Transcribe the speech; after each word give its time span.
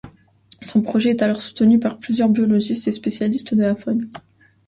Son 0.63 0.81
projet 0.81 1.11
est 1.11 1.21
alors 1.21 1.43
soutenu 1.43 1.77
par 1.77 1.99
plusieurs 1.99 2.27
biologistes 2.27 2.87
et 2.87 2.91
spécialistes 2.91 3.53
de 3.53 3.61
la 3.61 3.75
faune. 3.75 4.09